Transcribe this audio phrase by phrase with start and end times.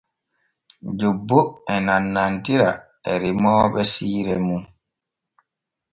[0.99, 1.39] Jobbo
[1.73, 2.71] e nanantira
[3.09, 4.63] e remooɓe siire nun.